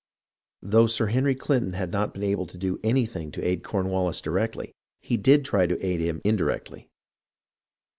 [0.63, 5.15] Though Sir Henry had not been able to do anything to aid Cornwallis directly, he
[5.15, 6.89] did try to aid him indirectly.